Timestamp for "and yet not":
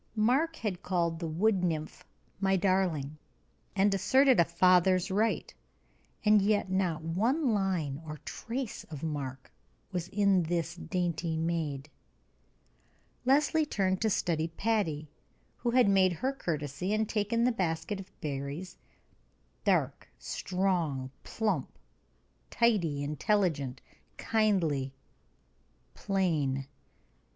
6.25-7.03